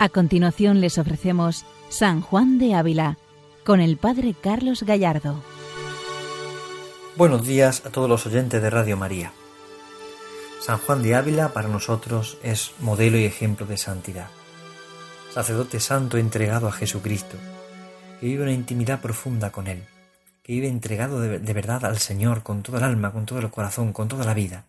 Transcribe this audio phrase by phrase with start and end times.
[0.00, 3.18] A continuación les ofrecemos San Juan de Ávila
[3.64, 5.42] con el Padre Carlos Gallardo.
[7.16, 9.32] Buenos días a todos los oyentes de Radio María.
[10.60, 14.28] San Juan de Ávila para nosotros es modelo y ejemplo de santidad.
[15.32, 17.36] Sacerdote santo entregado a Jesucristo,
[18.20, 19.82] que vive una intimidad profunda con Él,
[20.44, 23.92] que vive entregado de, verdad al Señor con todo el alma, con todo el corazón,
[23.92, 24.66] con toda la vida.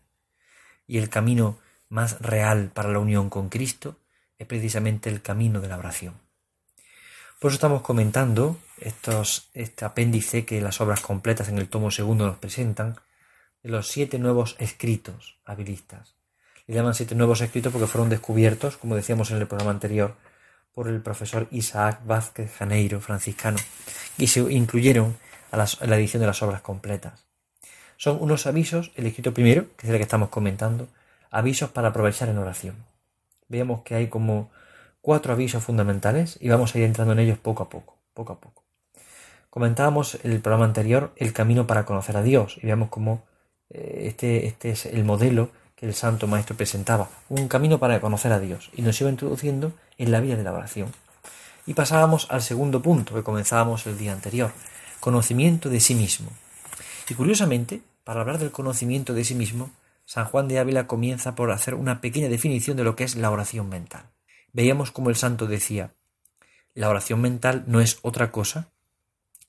[0.88, 3.96] Y el camino más real para la unión con Cristo
[4.40, 6.16] es precisamente el camino de la oración.
[7.40, 12.26] Por eso estamos comentando estos, este apéndice que las obras completas en el tomo segundo
[12.26, 12.96] nos presentan,
[13.62, 16.16] de los siete nuevos escritos habilistas.
[16.66, 20.16] Le llaman siete nuevos escritos porque fueron descubiertos, como decíamos en el programa anterior,
[20.74, 23.58] por el profesor Isaac Vázquez Janeiro, franciscano,
[24.18, 25.18] y se incluyeron
[25.52, 27.26] a, a la edición de las obras completas.
[27.98, 30.88] Son unos avisos, el escrito primero, que es el que estamos comentando,
[31.32, 32.90] avisos para aprovechar en oración
[33.50, 34.50] veamos que hay como
[35.02, 38.40] cuatro avisos fundamentales y vamos a ir entrando en ellos poco a poco, poco a
[38.40, 38.64] poco.
[39.50, 43.26] Comentábamos en el programa anterior el camino para conocer a Dios y veamos cómo
[43.70, 48.32] eh, este, este es el modelo que el Santo Maestro presentaba, un camino para conocer
[48.32, 50.92] a Dios y nos iba introduciendo en la vida de la oración.
[51.66, 54.52] Y pasábamos al segundo punto que comenzábamos el día anterior,
[55.00, 56.32] conocimiento de sí mismo.
[57.10, 59.72] Y curiosamente, para hablar del conocimiento de sí mismo,
[60.10, 63.30] San Juan de Ávila comienza por hacer una pequeña definición de lo que es la
[63.30, 64.10] oración mental.
[64.54, 65.94] Veíamos como el santo decía,
[66.74, 68.72] la oración mental no es otra cosa,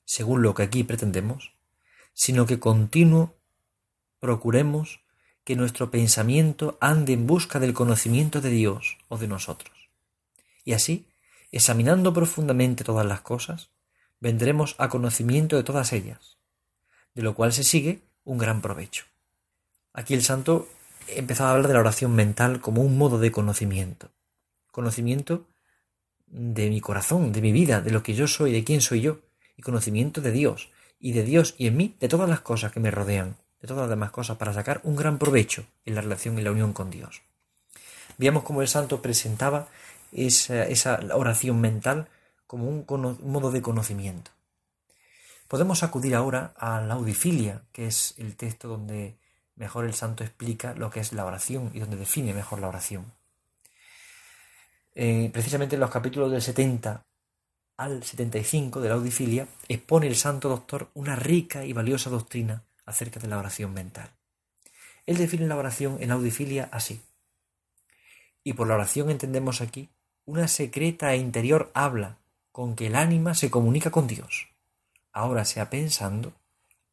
[0.05, 1.55] según lo que aquí pretendemos,
[2.13, 3.33] sino que continuo
[4.19, 4.99] procuremos
[5.43, 9.89] que nuestro pensamiento ande en busca del conocimiento de Dios o de nosotros.
[10.63, 11.07] Y así,
[11.51, 13.71] examinando profundamente todas las cosas,
[14.19, 16.37] vendremos a conocimiento de todas ellas,
[17.15, 19.05] de lo cual se sigue un gran provecho.
[19.93, 20.69] Aquí el santo
[21.07, 24.09] empezaba a hablar de la oración mental como un modo de conocimiento.
[24.71, 25.47] Conocimiento
[26.27, 29.19] de mi corazón, de mi vida, de lo que yo soy, de quién soy yo.
[29.57, 30.69] Y conocimiento de Dios.
[30.99, 33.81] Y de Dios y en mí, de todas las cosas que me rodean, de todas
[33.81, 36.89] las demás cosas, para sacar un gran provecho en la relación y la unión con
[36.89, 37.21] Dios.
[38.17, 39.67] Veamos cómo el santo presentaba
[40.11, 42.07] esa, oración mental
[42.47, 44.31] como un, un modo de conocimiento.
[45.47, 49.17] Podemos acudir ahora a la audifilia, que es el texto donde
[49.61, 53.05] mejor el santo explica lo que es la oración y donde define mejor la oración.
[54.95, 57.05] Eh, precisamente en los capítulos del 70
[57.77, 63.19] al 75 de la Audifilia expone el santo doctor una rica y valiosa doctrina acerca
[63.19, 64.09] de la oración mental.
[65.05, 66.99] Él define la oración en la Audifilia así.
[68.43, 69.89] Y por la oración entendemos aquí
[70.25, 72.17] una secreta e interior habla
[72.51, 74.49] con que el ánima se comunica con Dios,
[75.13, 76.33] ahora sea pensando,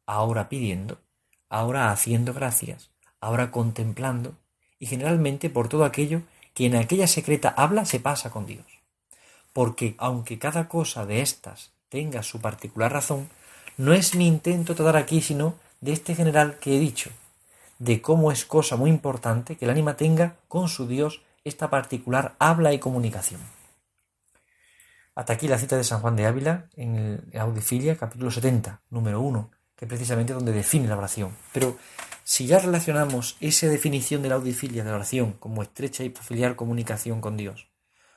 [0.04, 1.00] ahora pidiendo,
[1.48, 4.34] ahora haciendo gracias, ahora contemplando,
[4.78, 6.22] y generalmente por todo aquello
[6.54, 8.66] que en aquella secreta habla se pasa con Dios.
[9.52, 13.28] Porque aunque cada cosa de estas tenga su particular razón,
[13.76, 17.10] no es mi intento tratar aquí sino de este general que he dicho,
[17.78, 22.34] de cómo es cosa muy importante que el ánima tenga con su Dios esta particular
[22.38, 23.40] habla y comunicación.
[25.14, 29.20] Hasta aquí la cita de San Juan de Ávila en el Audifilia, capítulo 70, número
[29.20, 31.36] 1, que es precisamente donde define la oración.
[31.52, 31.78] Pero
[32.24, 36.56] si ya relacionamos esa definición de la audifilia de la oración como estrecha y familiar
[36.56, 37.68] comunicación con Dios,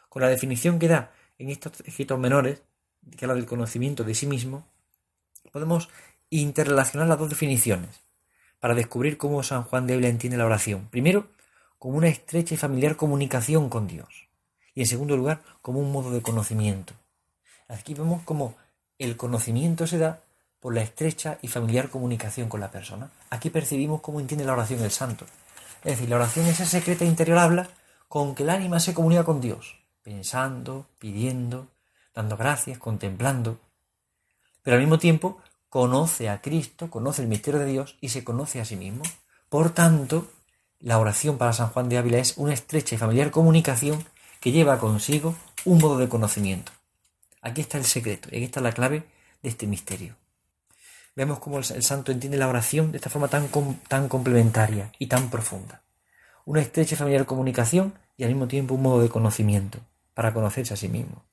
[0.09, 2.63] con la definición que da en estos escritos menores,
[3.15, 4.65] que habla del conocimiento de sí mismo,
[5.51, 5.89] podemos
[6.31, 8.01] interrelacionar las dos definiciones
[8.59, 10.87] para descubrir cómo San Juan de Ávila entiende la oración.
[10.89, 11.27] Primero,
[11.77, 14.27] como una estrecha y familiar comunicación con Dios.
[14.73, 16.93] Y en segundo lugar, como un modo de conocimiento.
[17.67, 18.55] Aquí vemos cómo
[18.97, 20.21] el conocimiento se da
[20.61, 23.09] por la estrecha y familiar comunicación con la persona.
[23.31, 25.25] Aquí percibimos cómo entiende la oración el santo.
[25.83, 27.67] Es decir, la oración esa secreta interior habla
[28.07, 31.67] con que el ánima se comunica con Dios, pensando, pidiendo,
[32.13, 33.59] dando gracias, contemplando.
[34.61, 38.61] Pero al mismo tiempo conoce a Cristo, conoce el misterio de Dios y se conoce
[38.61, 39.01] a sí mismo.
[39.49, 40.31] Por tanto,
[40.79, 44.05] la oración para San Juan de Ávila es una estrecha y familiar comunicación
[44.39, 45.35] que lleva consigo
[45.65, 46.71] un modo de conocimiento.
[47.41, 49.03] Aquí está el secreto, aquí está la clave
[49.41, 50.20] de este misterio
[51.15, 53.49] vemos cómo el, santo entiende la oración de esta forma tan,
[53.87, 55.81] tan complementaria y tan profunda.
[56.45, 59.79] Una estrecha y familiar comunicación y al mismo tiempo un modo de conocimiento,
[60.13, 61.23] para conocerse a sí mismo.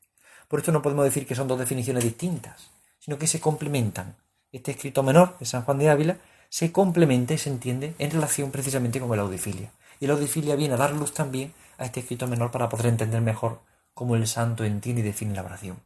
[0.49, 4.17] Por esto no podemos decir que son dos definiciones distintas, sino que se complementan.
[4.53, 6.17] Este escrito menor de San Juan de Ávila
[6.49, 9.71] se complementa y se entiende en relación precisamente con la audifilia.
[10.01, 13.21] Y la audifilia viene a dar luz también a este escrito menor para poder entender
[13.21, 13.61] mejor
[13.93, 15.81] cómo el santo entiende y define la oración.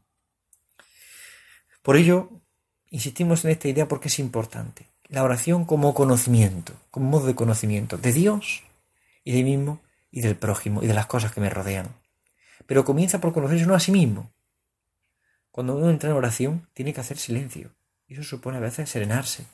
[1.83, 2.31] Por ello,
[2.93, 4.87] Insistimos en esta idea porque es importante.
[5.09, 8.65] La oración como conocimiento, como modo de conocimiento de Dios
[9.25, 9.81] y de mí mismo
[10.11, 11.89] y del prójimo y de las cosas que me rodean.
[12.67, 14.31] pero comienza por conocerse uno a sí mismo.
[15.51, 17.71] Cuando uno entra en oración, tiene que hacer silencio.
[18.07, 19.47] Y eso supone a veces serenarse.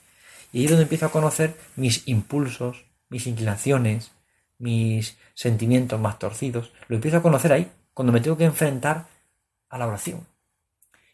[0.52, 4.10] Y ahí es donde empiezo a conocer mis impulsos, mis inclinaciones,
[4.58, 6.72] mis sentimientos más torcidos.
[6.88, 9.06] Lo empiezo a conocer ahí, cuando me tengo que enfrentar
[9.68, 10.26] a la oración.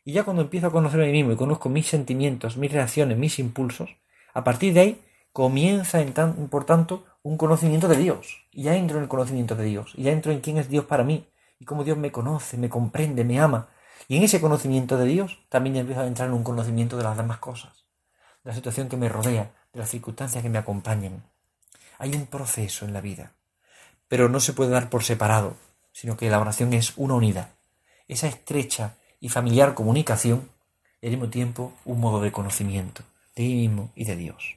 [0.04, 3.16] Y ya cuando empiezo a conocer a mí mismo y conozco mis sentimientos, mis reacciones,
[3.16, 3.96] mis impulsos,
[4.34, 6.12] a partir de ahí comienza, en
[6.48, 8.46] por tanto, un conocimiento de Dios.
[8.52, 9.92] Y ya entro en el conocimiento de Dios.
[9.96, 11.26] Y ya entro en quién es Dios para mí.
[11.58, 13.68] Y cómo Dios me conoce, me comprende, me ama.
[14.06, 17.16] Y en ese conocimiento de Dios también empiezo a entrar en un conocimiento de las
[17.16, 17.86] demás cosas.
[18.44, 21.24] De la situación que me rodea, de las circunstancias que me acompañan.
[21.98, 23.32] Hay un proceso en la vida.
[24.08, 25.56] Pero no se puede dar por separado,
[25.92, 27.54] sino que la oración es una unidad.
[28.06, 30.50] Esa estrecha y familiar comunicación
[31.00, 33.04] y al mismo tiempo un modo de conocimiento
[33.34, 34.56] de mí mismo y de Dios.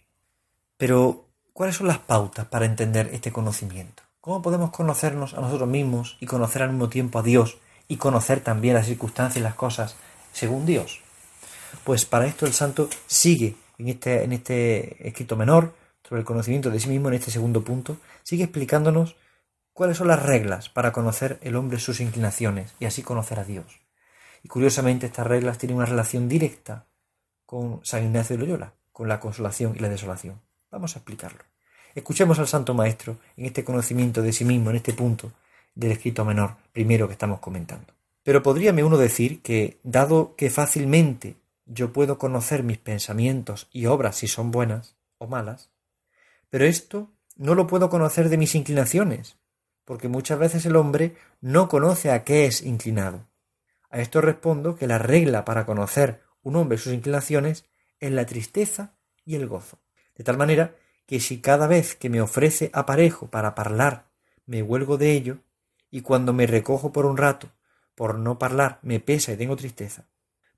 [0.75, 1.23] Pero,
[1.53, 4.03] ¿cuáles son las pautas para entender este conocimiento?
[4.19, 8.41] ¿Cómo podemos conocernos a nosotros mismos y conocer al mismo tiempo a Dios y conocer
[8.41, 9.95] también las circunstancias y las cosas
[10.33, 10.99] según Dios?
[11.85, 15.73] Pues para esto el santo sigue en este, en este escrito menor
[16.03, 19.15] sobre el conocimiento de sí mismo, en este segundo punto, sigue explicándonos
[19.71, 23.86] cuáles son las reglas para conocer el hombre sus inclinaciones y así conocer a Dios.
[24.43, 26.85] Y curiosamente estas reglas tienen una relación directa
[27.45, 30.41] con San Ignacio de Loyola, con la consolación y la desolación.
[30.71, 31.43] Vamos a explicarlo.
[31.95, 35.31] Escuchemos al Santo Maestro en este conocimiento de sí mismo, en este punto
[35.73, 37.93] del escrito menor primero que estamos comentando.
[38.23, 44.17] Pero podríame uno decir que, dado que fácilmente yo puedo conocer mis pensamientos y obras
[44.17, 45.69] si son buenas o malas,
[46.49, 49.37] pero esto no lo puedo conocer de mis inclinaciones,
[49.85, 53.25] porque muchas veces el hombre no conoce a qué es inclinado.
[53.89, 57.65] A esto respondo que la regla para conocer un hombre sus inclinaciones
[57.99, 58.93] es la tristeza
[59.25, 59.79] y el gozo.
[60.15, 60.75] De tal manera
[61.05, 64.07] que si cada vez que me ofrece aparejo para hablar
[64.45, 65.39] me huelgo de ello,
[65.89, 67.49] y cuando me recojo por un rato
[67.95, 70.05] por no hablar me pesa y tengo tristeza,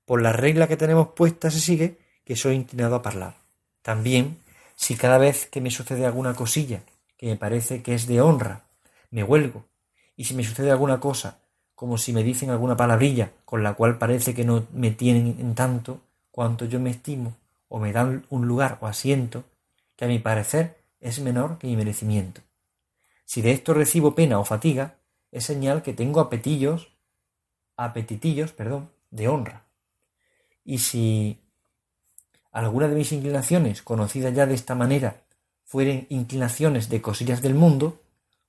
[0.04, 3.36] por la regla que tenemos puesta se sigue que soy inclinado a hablar.
[3.82, 4.38] También,
[4.74, 6.82] si cada vez que me sucede alguna cosilla
[7.16, 8.64] que me parece que es de honra,
[9.10, 9.64] me huelgo,
[10.16, 11.38] y si me sucede alguna cosa
[11.80, 15.54] como si me dicen alguna palabrilla con la cual parece que no me tienen en
[15.54, 17.38] tanto cuanto yo me estimo
[17.68, 19.44] o me dan un lugar o asiento
[19.96, 22.42] que a mi parecer es menor que mi merecimiento.
[23.24, 24.96] Si de esto recibo pena o fatiga,
[25.32, 26.92] es señal que tengo apetillos,
[27.78, 29.64] apetitillos, perdón, de honra.
[30.62, 31.40] Y si
[32.52, 35.22] alguna de mis inclinaciones, conocidas ya de esta manera,
[35.64, 38.02] fueren inclinaciones de cosillas del mundo,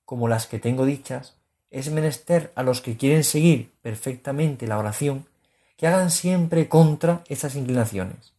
[0.04, 1.38] como las que tengo dichas,
[1.72, 5.26] es menester a los que quieren seguir perfectamente la oración
[5.76, 8.34] que hagan siempre contra esas inclinaciones.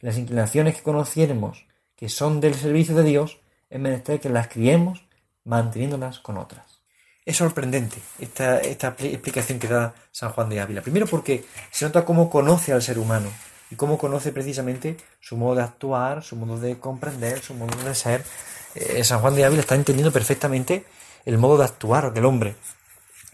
[0.00, 5.04] Las inclinaciones que conociéramos que son del servicio de Dios, es menester que las criemos
[5.44, 6.80] manteniéndolas con otras.
[7.26, 10.80] Es sorprendente esta, esta explicación que da San Juan de Ávila.
[10.80, 13.28] Primero porque se nota cómo conoce al ser humano
[13.68, 17.94] y cómo conoce precisamente su modo de actuar, su modo de comprender, su modo de
[17.96, 18.24] ser.
[18.76, 20.84] Eh, San Juan de Ávila está entendiendo perfectamente
[21.28, 22.56] el modo de actuar del hombre.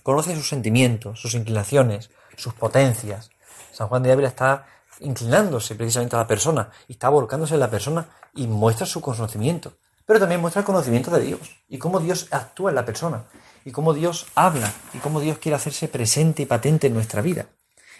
[0.02, 3.30] Conoce sus sentimientos, sus inclinaciones, sus potencias.
[3.70, 4.66] San Juan de Ávila está
[4.98, 9.74] inclinándose precisamente a la persona y está volcándose en la persona y muestra su conocimiento.
[10.04, 13.26] Pero también muestra el conocimiento de Dios y cómo Dios actúa en la persona
[13.64, 17.46] y cómo Dios habla y cómo Dios quiere hacerse presente y patente en nuestra vida.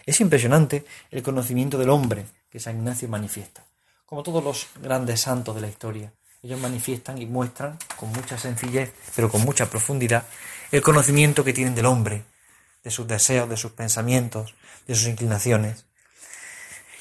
[0.06, 3.64] Es impresionante el conocimiento del hombre que San Ignacio manifiesta.
[4.06, 6.12] Como todos los grandes santos de la historia,
[6.44, 10.24] ellos manifiestan y muestran con mucha sencillez, pero con mucha profundidad,
[10.70, 12.22] el conocimiento que tienen del hombre,
[12.82, 14.54] de sus deseos, de sus pensamientos,
[14.86, 15.86] de sus inclinaciones.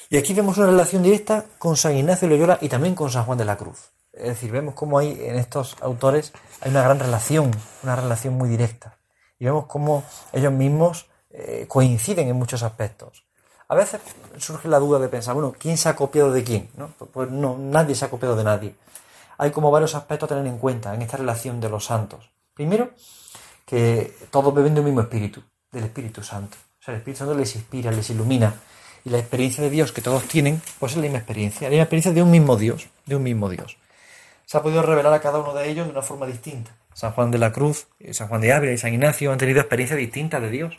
[0.09, 3.37] Y aquí vemos una relación directa con San Ignacio Loyola y también con San Juan
[3.37, 3.91] de la Cruz.
[4.13, 6.31] Es decir, vemos cómo hay en estos autores
[6.61, 8.97] hay una gran relación, una relación muy directa.
[9.39, 13.25] Y vemos cómo ellos mismos eh, coinciden en muchos aspectos.
[13.67, 13.99] A veces
[14.37, 16.69] surge la duda de pensar, bueno, ¿quién se ha copiado de quién?
[16.77, 16.89] ¿No?
[17.11, 18.75] Pues no, nadie se ha copiado de nadie
[19.37, 22.29] hay como varios aspectos a tener en cuenta en esta relación de los santos.
[22.53, 22.91] Primero,
[23.65, 26.57] que todos beben de un mismo espíritu, del Espíritu Santo.
[26.79, 28.55] O sea, el Espíritu Santo les inspira, les ilumina.
[29.05, 31.83] Y la experiencia de Dios que todos tienen, pues es la misma experiencia, la misma
[31.83, 33.77] experiencia de un mismo Dios, de un mismo Dios.
[34.45, 36.71] Se ha podido revelar a cada uno de ellos de una forma distinta.
[36.93, 39.59] San Juan de la Cruz, eh, San Juan de Ávila y San Ignacio han tenido
[39.59, 40.75] experiencias distintas de Dios,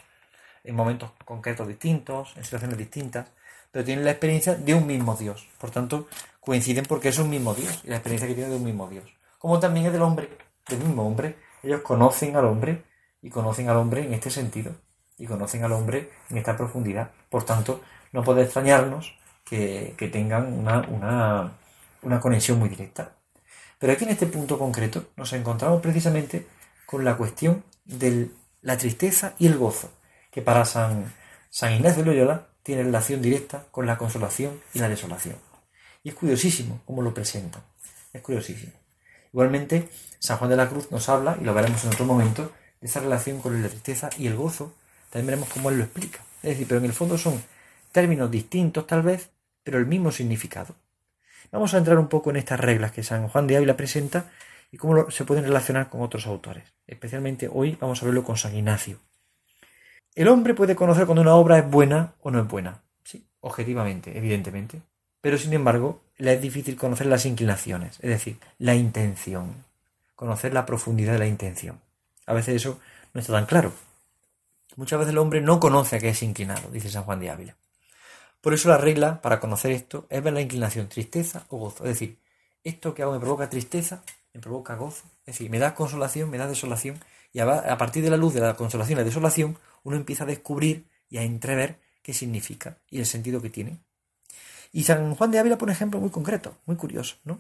[0.62, 3.26] en momentos concretos distintos, en situaciones distintas,
[3.70, 5.48] pero tienen la experiencia de un mismo Dios.
[5.58, 6.06] Por tanto,
[6.44, 9.04] coinciden porque es un mismo Dios y la experiencia que tienen de un mismo Dios.
[9.38, 10.28] Como también es del hombre,
[10.68, 11.36] del mismo hombre.
[11.62, 12.84] Ellos conocen al hombre
[13.22, 14.74] y conocen al hombre en este sentido
[15.16, 17.10] y conocen al hombre en esta profundidad.
[17.30, 17.80] Por tanto,
[18.12, 21.52] no puede extrañarnos que, tengan una,
[22.20, 23.12] conexión muy directa.
[23.78, 26.46] Pero aquí en este punto concreto nos encontramos precisamente
[26.86, 28.30] con la cuestión de
[28.62, 29.90] la tristeza y el gozo.
[30.30, 31.12] que para San,
[31.50, 35.36] San de Loyola tiene relación directa con la consolación y la desolación.
[36.04, 37.64] Y es curiosísimo cómo lo presenta.
[38.12, 38.72] Es curiosísimo.
[39.32, 39.88] Igualmente,
[40.20, 43.00] San Juan de la Cruz nos habla, y lo veremos en otro momento, de esa
[43.00, 44.74] relación con la tristeza y el gozo.
[45.10, 46.20] También veremos cómo él lo explica.
[46.42, 47.42] Es decir, pero en el fondo son
[47.90, 49.30] términos distintos tal vez,
[49.64, 50.76] pero el mismo significado.
[51.50, 54.30] Vamos a entrar un poco en estas reglas que San Juan de Ávila presenta
[54.70, 56.64] y cómo se pueden relacionar con otros autores.
[56.86, 58.98] Especialmente hoy vamos a verlo con San Ignacio.
[60.14, 62.82] El hombre puede conocer cuando una obra es buena o no es buena.
[63.04, 64.82] Sí, objetivamente, evidentemente.
[65.24, 69.64] Pero sin embargo, le es difícil conocer las inclinaciones, es decir, la intención.
[70.16, 71.80] Conocer la profundidad de la intención.
[72.26, 72.78] A veces eso
[73.14, 73.72] no está tan claro.
[74.76, 77.56] Muchas veces el hombre no conoce a qué es inclinado, dice San Juan de Ávila.
[78.42, 81.84] Por eso la regla para conocer esto es ver la inclinación, tristeza o gozo.
[81.84, 82.18] Es decir,
[82.62, 84.02] esto que hago me provoca tristeza,
[84.34, 85.04] me provoca gozo.
[85.20, 87.00] Es decir, me da consolación, me da desolación.
[87.32, 90.26] Y a partir de la luz de la consolación y la desolación, uno empieza a
[90.26, 93.78] descubrir y a entrever qué significa y el sentido que tiene.
[94.74, 97.38] Y San Juan de Ávila, por ejemplo, muy concreto, muy curioso, ¿no?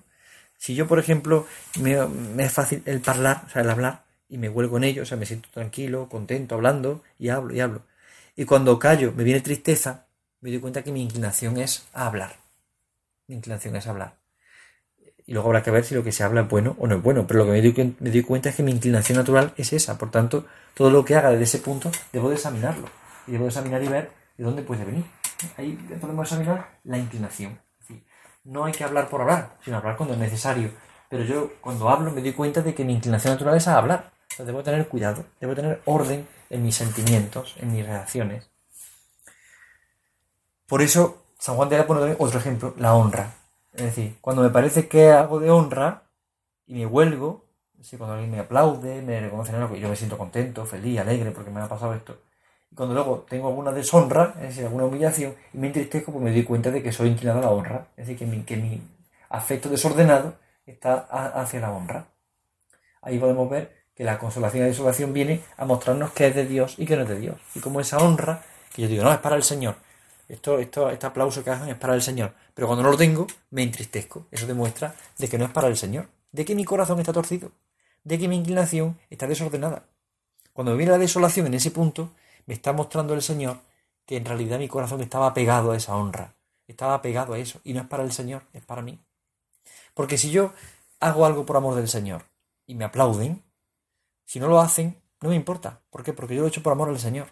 [0.56, 1.48] Si yo, por ejemplo,
[1.80, 1.98] me,
[2.38, 5.18] es fácil el hablar, o sea, el hablar, y me huelgo en ello, o sea,
[5.18, 7.82] me siento tranquilo, contento, hablando, y hablo, y hablo.
[8.36, 10.06] Y cuando callo, me viene tristeza,
[10.42, 12.36] me doy cuenta que mi inclinación es a hablar.
[13.26, 14.14] Mi inclinación es hablar.
[15.26, 17.02] Y luego habrá que ver si lo que se habla es bueno o no es
[17.02, 17.26] bueno.
[17.26, 19.98] Pero lo que me doy, me doy cuenta es que mi inclinación natural es esa.
[19.98, 22.88] Por tanto, todo lo que haga desde ese punto, debo de examinarlo.
[23.26, 25.04] Y debo de examinar y ver de dónde puede venir.
[25.56, 27.58] Ahí podemos examinar la inclinación.
[28.44, 30.70] no hay que hablar por hablar, sino hablar cuando es necesario.
[31.08, 34.12] Pero yo cuando hablo me doy cuenta de que mi inclinación natural es a hablar.
[34.38, 38.50] debo tener cuidado, debo tener orden en mis sentimientos, en mis reacciones.
[40.66, 43.34] Por eso, San Juan de la pone otro ejemplo, la honra.
[43.72, 46.04] Es decir, cuando me parece que hago de honra
[46.66, 47.44] y me huelgo,
[47.98, 51.60] cuando alguien me aplaude, me reconoce algo, yo me siento contento, feliz, alegre porque me
[51.60, 52.18] ha pasado esto.
[52.74, 56.42] Cuando luego tengo alguna deshonra, es decir, alguna humillación, y me entristezco, pues me doy
[56.42, 57.88] cuenta de que soy inclinado a la honra.
[57.96, 58.82] Es decir, que mi, que mi
[59.28, 60.34] afecto desordenado
[60.66, 61.06] está
[61.40, 62.06] hacia la honra.
[63.02, 66.46] Ahí podemos ver que la consolación y la desolación viene a mostrarnos que es de
[66.46, 67.36] Dios y que no es de Dios.
[67.54, 69.76] Y como esa honra, que yo digo, no, es para el Señor,
[70.28, 72.32] esto, esto, este aplauso que hacen es para el Señor.
[72.54, 74.26] Pero cuando no lo tengo, me entristezco.
[74.30, 76.06] Eso demuestra de que no es para el Señor.
[76.32, 77.52] De que mi corazón está torcido.
[78.02, 79.84] De que mi inclinación está desordenada.
[80.52, 82.10] Cuando viene la desolación en ese punto,
[82.46, 83.58] me está mostrando el Señor
[84.06, 86.34] que en realidad mi corazón estaba pegado a esa honra.
[86.66, 87.60] Estaba pegado a eso.
[87.64, 88.98] Y no es para el Señor, es para mí.
[89.94, 90.52] Porque si yo
[91.00, 92.24] hago algo por amor del Señor
[92.66, 93.42] y me aplauden,
[94.24, 95.80] si no lo hacen, no me importa.
[95.90, 96.12] ¿Por qué?
[96.12, 97.28] Porque yo lo he hecho por amor al Señor.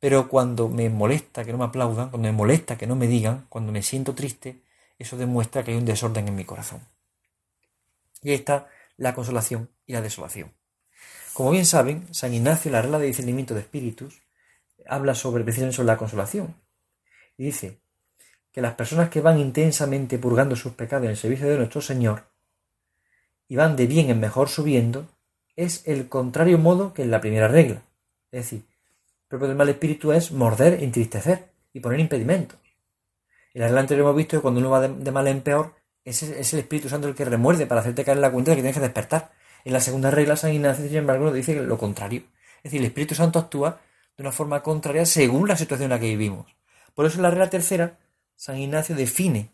[0.00, 3.46] Pero cuando me molesta que no me aplaudan, cuando me molesta que no me digan,
[3.48, 4.62] cuando me siento triste,
[4.98, 6.80] eso demuestra que hay un desorden en mi corazón.
[8.22, 10.52] Y ahí está la consolación y la desolación.
[11.32, 14.20] Como bien saben, San Ignacio, la regla de discernimiento de espíritus,
[14.88, 16.54] habla sobre precisamente sobre la consolación.
[17.36, 17.78] Y dice
[18.52, 22.24] que las personas que van intensamente purgando sus pecados en el servicio de nuestro Señor
[23.48, 25.06] y van de bien en mejor subiendo,
[25.56, 27.82] es el contrario modo que en la primera regla.
[28.30, 28.62] Es decir,
[29.28, 32.58] propio del mal espíritu es morder, entristecer y poner impedimentos.
[33.54, 35.74] En la regla anterior hemos visto que cuando uno va de, mal en peor,
[36.04, 38.56] es, es, el Espíritu Santo el que remuerde para hacerte caer en la cuenta de
[38.56, 39.32] que tienes que despertar.
[39.64, 42.22] En la segunda regla, San Ignacio, sin embargo, dice lo contrario.
[42.58, 43.80] Es decir, el Espíritu Santo actúa
[44.22, 46.54] de una forma contraria según la situación en la que vivimos.
[46.94, 47.98] Por eso en la regla tercera,
[48.36, 49.50] San Ignacio define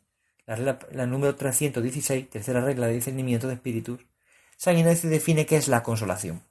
[0.46, 4.00] la regla la número 316, tercera regla de discernimiento de espíritus.
[4.58, 6.42] San Ignacio define qué es la consolación.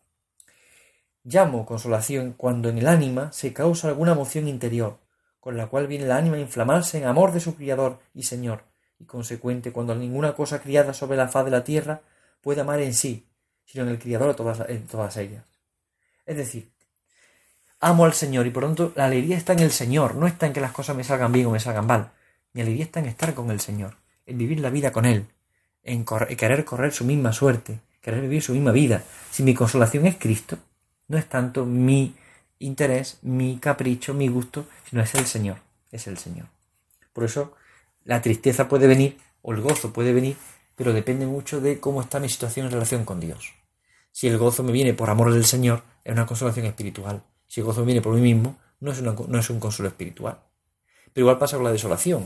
[1.24, 4.98] Llamo consolación cuando en el ánima se causa alguna emoción interior,
[5.40, 8.64] con la cual viene el ánima a inflamarse en amor de su Criador y Señor,
[8.98, 12.02] y consecuente cuando ninguna cosa criada sobre la faz de la tierra
[12.42, 13.28] puede amar en sí,
[13.66, 15.46] sino en el Criador todas, en todas ellas.
[16.26, 16.72] Es decir,
[17.80, 20.54] amo al Señor y por tanto la alegría está en el Señor, no está en
[20.54, 22.12] que las cosas me salgan bien o me salgan mal.
[22.54, 25.26] Mi alegría está en estar con el Señor, en vivir la vida con Él,
[25.84, 29.04] en, en querer correr su misma suerte, querer vivir su misma vida.
[29.32, 30.58] Si mi consolación es Cristo,
[31.08, 32.16] no es tanto mi
[32.60, 35.60] interés, mi capricho, mi gusto, sino es el Señor,
[35.92, 36.48] es el Señor.
[37.14, 37.54] Por eso
[38.04, 40.36] la tristeza puede venir o el gozo puede venir,
[40.76, 43.54] pero depende mucho de cómo está mi situación en relación con Dios.
[44.12, 47.24] Si el gozo me viene por amor del Señor, es una consolación espiritual.
[47.48, 50.40] Si el gozo viene por mí mismo, no es, no es un consuelo espiritual.
[51.14, 52.26] Pero igual pasa con la desolación.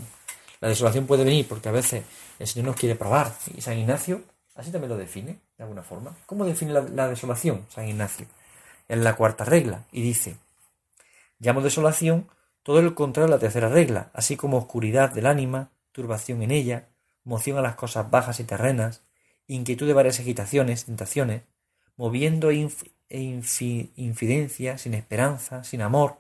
[0.60, 2.04] La desolación puede venir porque a veces
[2.40, 3.34] el Señor nos quiere probar.
[3.56, 4.22] Y San Ignacio
[4.56, 6.16] así también lo define, de alguna forma.
[6.26, 8.28] ¿Cómo define la desolación, San Ignacio?
[8.92, 10.36] en la cuarta regla y dice,
[11.40, 12.28] llamo desolación
[12.62, 16.90] todo el contrario de la tercera regla, así como oscuridad del ánima, turbación en ella,
[17.24, 19.02] moción a las cosas bajas y terrenas,
[19.48, 21.44] inquietud de varias agitaciones, tentaciones,
[21.98, 22.70] moviendo e,
[23.96, 26.20] infidencia, sin esperanza, sin amor,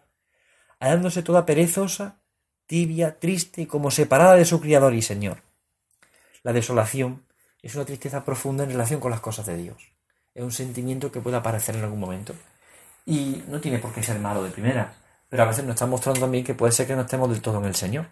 [0.79, 2.21] hallándose toda perezosa,
[2.65, 5.43] tibia, triste y como separada de su Criador y Señor.
[6.43, 7.23] La desolación
[7.61, 9.77] es una tristeza profunda en relación con las cosas de Dios.
[10.33, 12.33] Es un sentimiento que puede aparecer en algún momento.
[13.05, 14.95] Y no tiene por qué ser malo de primera,
[15.29, 17.59] pero a veces nos está mostrando también que puede ser que no estemos del todo
[17.59, 18.07] en el Señor.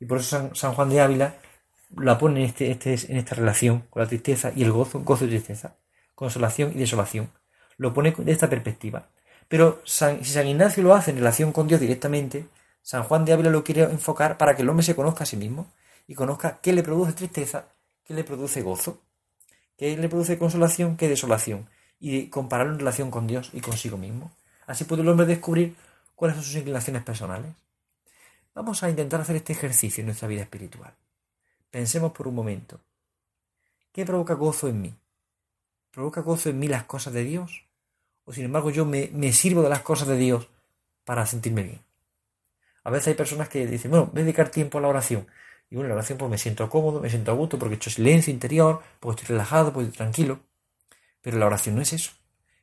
[0.00, 1.34] Y por eso San, Juan de Ávila
[1.96, 5.24] la pone en, este, este, en esta relación con la tristeza y el gozo, gozo
[5.24, 5.76] y tristeza,
[6.18, 7.30] consolación y desolación.
[7.76, 9.08] Lo pone de esta perspectiva.
[9.46, 12.48] Pero si San Ignacio lo hace en relación con Dios directamente,
[12.82, 15.36] San Juan de Ávila lo quiere enfocar para que el hombre se conozca a sí
[15.36, 15.70] mismo
[16.08, 17.66] y conozca qué le produce tristeza,
[18.04, 19.00] qué le produce gozo,
[19.76, 21.68] qué le produce consolación, qué desolación,
[22.00, 24.32] y compararlo en relación con Dios y consigo mismo.
[24.66, 25.76] Así puede el hombre descubrir
[26.16, 27.52] cuáles son sus inclinaciones personales.
[28.56, 30.92] Vamos a intentar hacer este ejercicio en nuestra vida espiritual.
[31.70, 32.80] Pensemos por un momento.
[33.92, 34.94] ¿Qué provoca gozo en mí?
[35.90, 37.64] ¿Provoca gozo en mí las cosas de Dios?
[38.24, 40.48] ¿O sin embargo yo me, sirvo de las cosas de Dios
[41.04, 41.80] para sentirme bien?
[42.84, 45.26] A veces hay personas que dicen, bueno, voy a dedicar tiempo a la oración.
[45.70, 47.90] Y bueno, la oración pues me siento cómodo, me siento a gusto porque he hecho
[47.90, 50.40] silencio interior, porque estoy relajado, porque estoy tranquilo.
[51.20, 52.12] Pero la oración no es eso.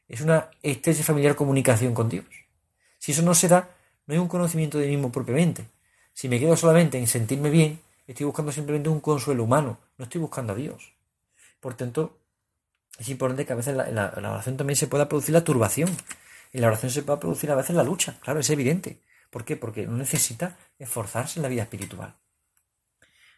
[0.07, 2.25] Es una estrecha familiar comunicación con Dios.
[2.97, 3.69] Si eso no se da,
[4.07, 5.65] no hay un conocimiento de mí mismo propiamente.
[6.13, 10.21] Si me quedo solamente en sentirme bien, Estoy buscando simplemente un consuelo humano, no estoy
[10.21, 10.93] buscando a Dios.
[11.59, 12.19] Por tanto,
[12.97, 15.89] es importante que a veces en la, oración también se pueda producir la turbación.
[16.53, 19.01] En la oración se pueda producir a veces la lucha, claro, es evidente.
[19.29, 19.57] ¿Por qué?
[19.57, 22.15] Porque uno necesita esforzarse en la vida espiritual.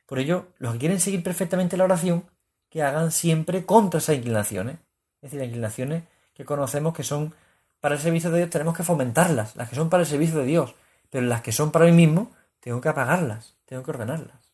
[0.05, 2.25] Por ello, los que quieren seguir perfectamente la oración,
[2.69, 4.75] que hagan siempre contra esas inclinaciones.
[5.21, 7.33] Es decir, las inclinaciones que conocemos que son
[7.79, 9.55] para el servicio de Dios, tenemos que fomentarlas.
[9.55, 10.75] Las que son para el servicio de Dios.
[11.09, 14.53] Pero las que son para mí mismo, tengo que apagarlas, tengo que ordenarlas.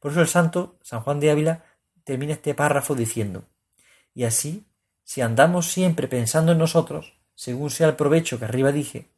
[0.00, 1.64] Por eso el santo, San Juan de Ávila,
[2.04, 3.44] termina este párrafo diciendo,
[4.14, 4.64] y así,
[5.02, 9.08] si andamos siempre pensando en nosotros, según sea el provecho que arriba dije,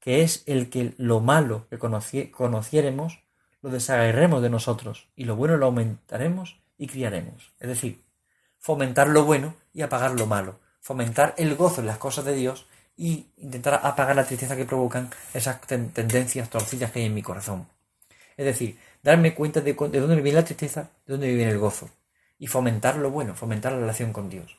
[0.00, 3.22] que es el que lo malo que conociéremos,
[3.62, 7.52] lo desagarremos de nosotros, y lo bueno lo aumentaremos y criaremos.
[7.60, 8.02] Es decir,
[8.58, 12.66] fomentar lo bueno y apagar lo malo, fomentar el gozo en las cosas de Dios
[12.96, 17.68] y intentar apagar la tristeza que provocan esas tendencias torcidas que hay en mi corazón.
[18.36, 21.58] Es decir, darme cuenta de, de dónde viene la tristeza, de dónde me viene el
[21.58, 21.88] gozo.
[22.42, 24.56] Y fomentar lo bueno, fomentar la relación con Dios.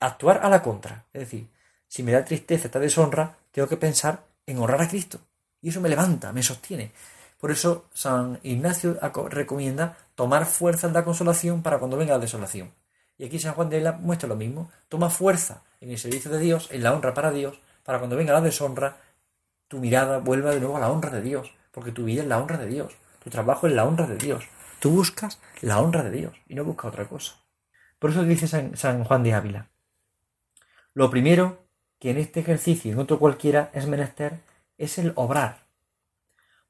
[0.00, 1.04] Actuar a la contra.
[1.12, 1.48] Es decir,
[1.86, 5.20] si me da tristeza, esta deshonra, tengo que pensar en honrar a Cristo.
[5.60, 6.92] Y eso me levanta, me sostiene.
[7.38, 12.72] Por eso San Ignacio recomienda tomar fuerza en la consolación para cuando venga la desolación.
[13.18, 14.70] Y aquí San Juan de la muestra lo mismo.
[14.88, 18.32] Toma fuerza en el servicio de Dios, en la honra para Dios, para cuando venga
[18.32, 18.96] la deshonra,
[19.68, 22.38] tu mirada vuelva de nuevo a la honra de Dios, porque tu vida es la
[22.38, 22.94] honra de Dios.
[23.22, 24.48] Tu trabajo es la honra de Dios.
[24.80, 27.34] Tú buscas la honra de Dios y no buscas otra cosa.
[27.98, 29.68] Por eso dice San, Juan de Ávila.
[30.94, 31.58] Lo primero
[31.98, 34.40] que en este ejercicio y en otro cualquiera es menester
[34.78, 35.66] es el obrar.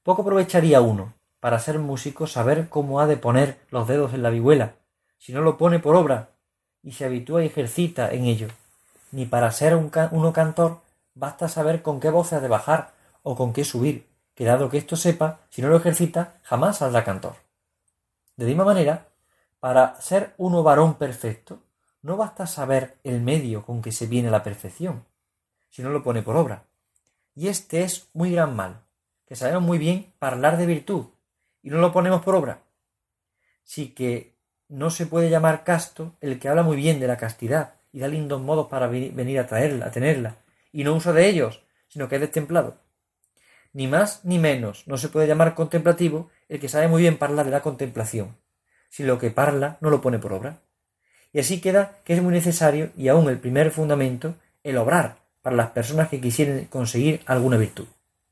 [0.03, 4.31] Poco aprovecharía uno para ser músico saber cómo ha de poner los dedos en la
[4.31, 4.75] vihuela,
[5.17, 6.31] si no lo pone por obra
[6.83, 8.49] y se habitúa y ejercita en ello.
[9.13, 10.81] Ni para ser un uno cantor
[11.15, 12.93] basta saber con qué voz ha de bajar
[13.23, 17.05] o con qué subir, que dado que esto sepa, si no lo ejercita, jamás saldrá
[17.05, 17.50] cantor.
[18.41, 19.07] De misma manera,
[19.61, 21.63] para ser uno varón perfecto,
[22.01, 25.05] no basta saber el medio con que se viene la perfección,
[25.69, 26.63] si no lo pone por obra.
[27.35, 28.81] Y este es muy gran mal,
[29.27, 31.09] que sabemos muy bien hablar de virtud,
[31.63, 32.63] y no lo ponemos por obra.
[33.63, 34.33] Sí que
[34.69, 38.09] no se puede llamar casto el que habla muy bien de la castidad y da
[38.09, 40.39] lindos modos para venir a traerla, a tenerla,
[40.73, 42.79] y no usa de ellos, sino que es destemplado.
[43.75, 47.47] Ni más ni menos no se puede llamar contemplativo el que sabe muy bien hablar
[47.47, 48.37] de la contemplación,
[48.91, 50.59] si lo que parla no lo pone por obra.
[51.33, 54.35] Y así queda que es muy necesario, y aún el primer fundamento,
[54.65, 57.87] el obrar para las personas que quisieren conseguir alguna virtud.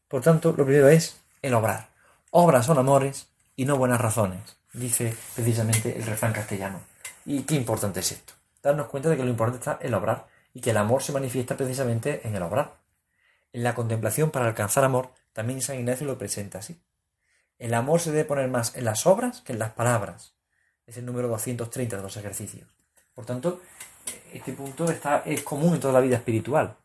[0.09, 1.91] Por tanto, lo primero es el obrar.
[2.33, 4.41] Obras son amores y no buenas razones,
[4.73, 6.81] dice precisamente el refrán castellano.
[7.25, 8.33] Y qué importante es esto.
[8.61, 11.57] Darnos cuenta de que lo importante está el obrar y que el amor se manifiesta
[11.57, 12.73] precisamente en el obrar.
[13.53, 16.81] En la contemplación para alcanzar amor también San Ignacio lo presenta así.
[17.59, 20.35] El amor se debe poner más en las obras que en las palabras.
[20.87, 22.69] Es el número 230 de los ejercicios.
[23.15, 23.61] Por tanto,
[24.33, 24.87] este punto
[25.25, 26.77] es común en toda la vida espiritual.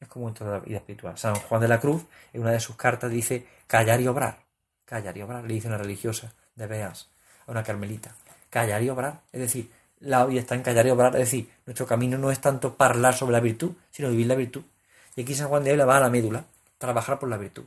[0.00, 1.18] Es común en toda la vida espiritual.
[1.18, 4.38] San Juan de la Cruz, en una de sus cartas, dice callar y obrar.
[4.84, 7.08] Callar y obrar, le dice una religiosa de Beas,
[7.46, 8.14] a una carmelita.
[8.48, 9.20] Callar y obrar.
[9.30, 11.14] Es decir, la vida está en callar y obrar.
[11.14, 14.62] Es decir, nuestro camino no es tanto hablar sobre la virtud, sino vivir la virtud.
[15.16, 16.44] Y aquí San Juan de Ávila va a la médula,
[16.78, 17.64] trabajar por la virtud.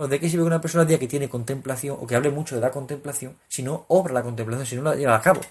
[0.00, 2.62] Pues ¿de qué sirve una persona día que tiene contemplación o que hable mucho de
[2.62, 5.42] la contemplación si no obra la contemplación, si no la lleva a cabo?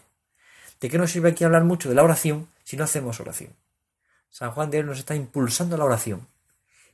[0.82, 3.52] ¿De qué nos sirve aquí hablar mucho de la oración si no hacemos oración?
[4.32, 6.26] San Juan de Él nos está impulsando la oración.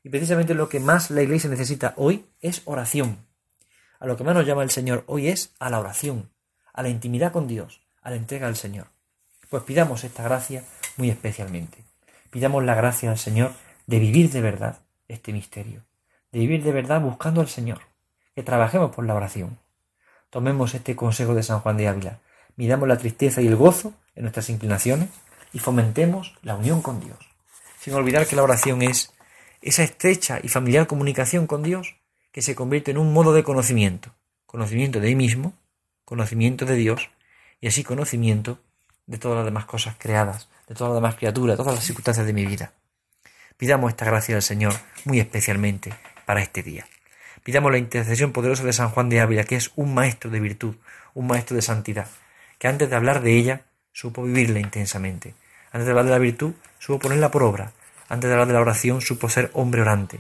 [0.03, 3.19] Y precisamente lo que más la Iglesia necesita hoy es oración.
[3.99, 6.29] A lo que más nos llama el Señor hoy es a la oración,
[6.73, 8.87] a la intimidad con Dios, a la entrega al Señor.
[9.49, 10.65] Pues pidamos esta gracia
[10.97, 11.85] muy especialmente.
[12.31, 13.53] Pidamos la gracia al Señor
[13.87, 15.85] de vivir de verdad este misterio,
[16.35, 17.79] de vivir de verdad buscando al Señor,
[18.35, 19.57] que trabajemos por la oración.
[20.29, 22.19] Tomemos este consejo de San Juan de Ávila,
[22.57, 25.07] miramos la tristeza y el gozo en nuestras inclinaciones
[25.53, 27.17] y fomentemos la unión con Dios,
[27.79, 29.13] sin olvidar que la oración es
[29.61, 31.95] esa estrecha y familiar comunicación con Dios
[32.33, 34.11] que se convierte en un modo de conocimiento,
[34.45, 35.53] conocimiento de mí mismo,
[36.03, 37.09] conocimiento de Dios
[37.61, 38.59] y así conocimiento
[39.05, 42.27] de todas las demás cosas creadas, de todas las demás criaturas, de todas las circunstancias
[42.27, 42.73] de mi vida.
[43.55, 44.73] Pidamos esta gracia al Señor
[45.05, 45.93] muy especialmente
[46.25, 46.85] para este día.
[47.43, 50.75] Pidamos la intercesión poderosa de San Juan de Ávila, que es un maestro de virtud,
[51.13, 52.07] un maestro de santidad,
[52.57, 53.61] que antes de hablar de ella
[53.93, 55.35] supo vivirla intensamente.
[55.71, 57.71] Antes de hablar de la virtud, supo ponerla por obra.
[58.09, 60.19] Antes de hablar de la oración, supo ser hombre orante.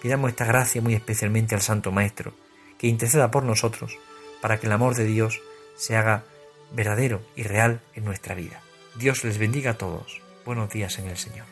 [0.00, 2.34] Pidamos esta gracia muy especialmente al Santo Maestro,
[2.78, 3.96] que interceda por nosotros,
[4.40, 5.40] para que el amor de Dios
[5.76, 6.24] se haga
[6.72, 8.60] verdadero y real en nuestra vida.
[8.96, 10.20] Dios les bendiga a todos.
[10.44, 11.51] Buenos días en el Señor.